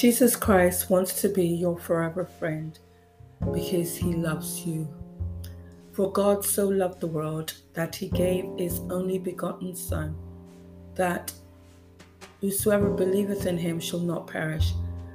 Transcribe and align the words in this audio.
Jesus 0.00 0.34
Christ 0.34 0.88
wants 0.88 1.20
to 1.20 1.28
be 1.28 1.46
your 1.46 1.78
forever 1.78 2.24
friend 2.24 2.78
because 3.52 3.94
he 3.94 4.14
loves 4.14 4.64
you. 4.64 4.88
For 5.92 6.10
God 6.10 6.42
so 6.42 6.68
loved 6.68 7.00
the 7.00 7.06
world 7.06 7.52
that 7.74 7.94
he 7.94 8.08
gave 8.08 8.46
his 8.56 8.80
only 8.88 9.18
begotten 9.18 9.76
Son, 9.76 10.16
that 10.94 11.34
whosoever 12.40 12.88
believeth 12.88 13.44
in 13.44 13.58
him 13.58 13.78
shall 13.78 14.00
not 14.00 14.26
perish, 14.26 14.72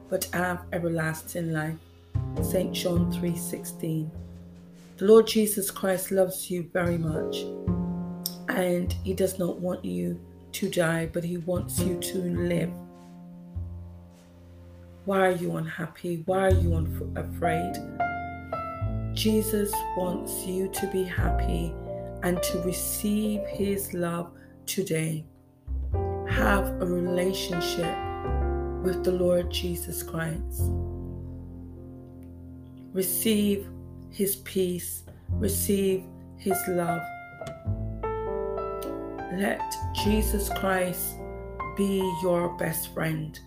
but 0.07 0.25
have 0.25 0.67
everlasting 0.71 1.52
life. 1.52 1.79
St. 2.43 2.71
John 2.71 3.11
3:16. 3.11 4.11
The 4.97 5.05
Lord 5.05 5.25
Jesus 5.25 5.71
Christ 5.71 6.11
loves 6.11 6.52
you 6.52 6.70
very 6.71 6.99
much, 6.99 7.38
and 8.49 8.93
he 9.04 9.15
does 9.15 9.39
not 9.39 9.57
want 9.57 9.83
you 9.83 10.20
to 10.52 10.70
die, 10.70 11.09
but 11.11 11.23
he 11.23 11.38
wants 11.38 11.80
you 11.80 11.97
to 11.99 12.20
live. 12.20 12.72
Why 15.05 15.27
are 15.27 15.32
you 15.32 15.58
unhappy? 15.58 16.23
Why 16.26 16.48
are 16.48 16.50
you 16.50 16.76
afraid? 17.16 17.73
Jesus 19.14 19.72
wants 19.95 20.48
you 20.48 20.68
to 20.70 20.88
be 20.88 21.04
happy 21.04 21.76
and 22.23 22.41
to 22.41 22.58
receive 22.62 23.41
his 23.45 23.94
love 23.94 24.31
today. 24.66 25.23
Have 26.28 26.81
a 26.81 26.86
relationship 26.88 27.95
with 28.84 29.04
the 29.04 29.12
Lord 29.12 29.52
Jesus 29.52 30.02
Christ. 30.02 30.72
Receive 32.92 33.67
his 34.09 34.38
peace, 34.38 35.03
receive 35.30 36.03
his 36.38 36.58
love. 36.67 37.03
Let 39.38 39.62
Jesus 40.03 40.50
Christ 40.50 41.17
be 41.78 42.00
your 42.23 42.58
best 42.58 42.92
friend. 42.92 43.40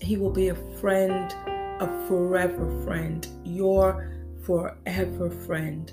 He 0.00 0.16
will 0.16 0.30
be 0.30 0.48
a 0.48 0.78
friend, 0.80 1.34
a 1.80 2.06
forever 2.08 2.84
friend, 2.84 3.26
your 3.44 4.12
forever 4.44 5.30
friend, 5.30 5.92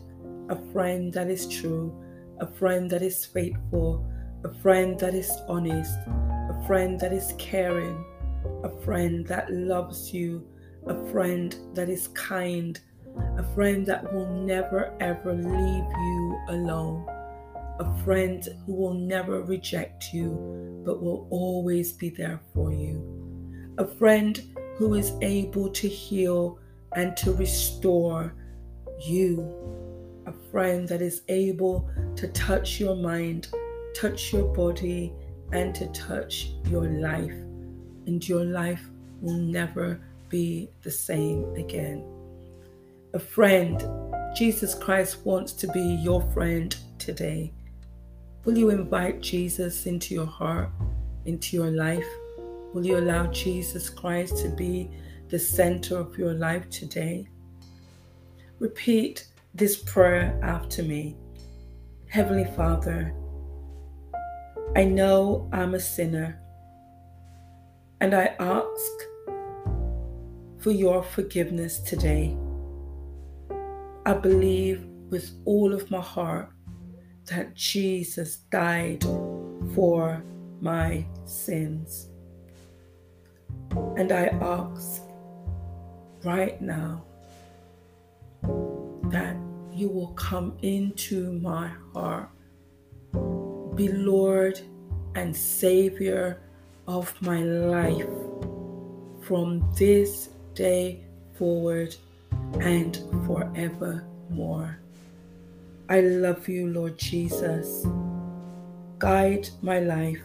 a 0.50 0.56
friend 0.72 1.12
that 1.14 1.30
is 1.30 1.48
true, 1.48 1.94
a 2.40 2.48
friend 2.48 2.90
that 2.92 3.02
is 3.02 3.26
faithful, 3.26 4.06
a 4.44 4.54
friend 4.62 5.00
that 5.00 5.16
is 5.16 5.32
honest, 5.48 5.98
a 6.08 6.64
friend 6.68 7.00
that 7.00 7.14
is 7.14 7.34
caring, 7.38 8.06
a 8.64 8.70
friend 8.84 9.26
that 9.28 9.52
loves 9.52 10.14
you, 10.14 10.46
a 10.88 11.12
friend 11.12 11.56
that 11.74 11.90
is 11.90 12.10
kind, 12.10 12.80
a 13.38 13.44
friend 13.56 13.86
that 13.86 14.14
will 14.14 14.30
never 14.30 14.94
ever 15.00 15.34
leave 15.34 15.46
you 15.46 16.40
alone, 16.50 17.08
a 17.80 18.04
friend 18.04 18.48
who 18.66 18.74
will 18.74 18.94
never 18.94 19.42
reject 19.42 20.14
you 20.14 20.82
but 20.86 21.02
will 21.02 21.28
always 21.30 21.94
be 21.94 22.10
there 22.10 22.42
for 22.54 22.74
you, 22.74 23.23
a 23.78 23.86
friend 23.86 24.42
who 24.78 24.94
is 24.96 25.14
able 25.22 25.70
to 25.70 25.88
heal 25.88 26.60
and 26.96 27.16
to 27.18 27.34
restore 27.34 28.34
you, 29.02 29.50
a 30.26 30.34
friend 30.52 30.88
that 30.88 31.02
is 31.02 31.22
able 31.28 31.90
to 32.16 32.28
touch 32.30 32.80
your 32.80 32.96
mind, 32.96 33.48
touch 33.96 34.32
your 34.32 34.54
body, 34.54 35.14
and 35.52 35.74
to 35.76 35.88
touch 35.88 36.52
your 36.70 36.86
life. 36.86 37.34
And 38.06 38.28
your 38.28 38.44
life 38.44 38.90
will 39.22 39.38
never 39.38 40.00
be 40.30 40.70
the 40.82 40.92
same 40.92 41.54
again. 41.56 42.04
A 43.14 43.20
friend, 43.20 43.84
Jesus 44.36 44.74
Christ 44.76 45.26
wants 45.26 45.54
to 45.54 45.68
be 45.68 45.82
your 45.82 46.22
friend 46.34 46.76
today. 46.98 47.54
Will 48.44 48.58
you 48.58 48.70
invite 48.72 49.22
Jesus 49.22 49.86
into 49.86 50.14
your 50.14 50.26
heart, 50.26 50.70
into 51.26 51.56
your 51.56 51.72
life? 51.72 52.06
Will 52.74 52.84
you 52.84 52.98
allow 52.98 53.28
Jesus 53.28 53.88
Christ 53.88 54.38
to 54.38 54.50
be 54.50 54.90
the 55.30 55.38
center 55.38 55.98
of 55.98 56.18
your 56.18 56.34
life 56.34 56.68
today? 56.72 57.28
Repeat 58.58 59.28
this 59.54 59.78
prayer 59.78 60.40
after 60.42 60.82
me. 60.82 61.16
Heavenly 62.08 62.46
Father, 62.56 63.14
I 64.76 64.86
know 64.86 65.48
I'm 65.54 65.76
a 65.76 65.80
sinner 65.80 66.40
and 68.02 68.16
I 68.16 68.36
ask 68.40 68.92
for 70.58 70.72
your 70.72 71.04
forgiveness 71.04 71.78
today. 71.78 72.36
I 74.04 74.14
believe 74.14 74.84
with 75.12 75.30
all 75.46 75.76
of 75.76 75.92
my 75.92 76.02
heart 76.02 76.50
that 77.26 77.54
Jesus 77.54 78.38
died 78.50 79.04
for 79.76 80.24
my 80.60 81.06
sins. 81.26 82.10
And 83.98 84.12
I 84.12 84.26
ask 84.42 85.02
right 86.24 86.62
now 86.62 87.04
that 88.44 89.36
you 89.72 89.90
will 89.90 90.14
come 90.16 90.58
into 90.62 91.34
my 91.34 91.72
heart, 91.94 92.30
be 93.76 93.90
Lord 93.90 94.60
and 95.16 95.36
Savior 95.36 96.42
of 96.88 97.14
my 97.22 97.42
life 97.44 98.08
from 99.22 99.68
this 99.76 100.30
day 100.54 101.04
forward 101.36 101.96
and 102.60 102.98
forevermore. 103.26 104.80
I 105.90 106.02
love 106.02 106.48
you, 106.48 106.68
Lord 106.68 106.98
Jesus. 106.98 107.86
Guide 109.00 109.50
my 109.62 109.80
life 109.80 110.22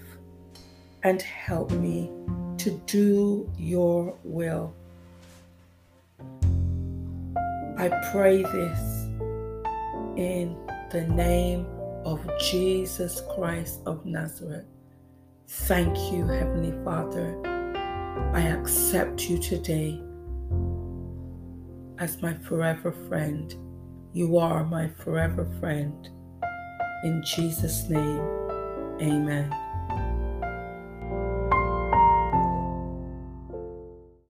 and 1.02 1.20
help 1.22 1.70
me 1.70 2.10
to 2.58 2.70
do 2.86 3.50
your 3.56 4.16
will. 4.24 4.74
I 7.78 7.88
pray 8.10 8.42
this 8.42 8.80
in 10.16 10.56
the 10.90 11.06
name 11.08 11.66
of 12.04 12.20
Jesus 12.40 13.22
Christ 13.34 13.80
of 13.86 14.04
Nazareth. 14.04 14.66
Thank 15.46 15.96
you, 16.12 16.26
Heavenly 16.26 16.74
Father. 16.84 17.40
I 18.34 18.40
accept 18.40 19.30
you 19.30 19.38
today 19.38 20.02
as 21.98 22.20
my 22.20 22.34
forever 22.34 22.92
friend. 23.08 23.54
You 24.12 24.38
are 24.38 24.64
my 24.64 24.88
forever 24.88 25.48
friend. 25.60 26.08
In 27.04 27.22
Jesus' 27.24 27.88
name, 27.88 28.20
amen. 29.00 29.67